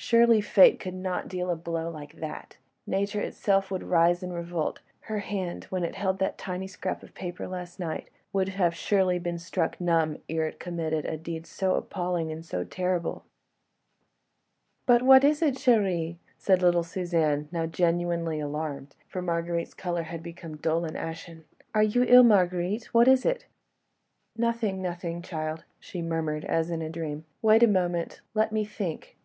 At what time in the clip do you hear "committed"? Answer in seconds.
10.60-11.04